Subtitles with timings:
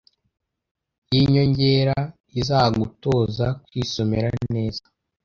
[1.13, 1.97] y’inyongera
[2.39, 4.83] izagutoza kwisomera neza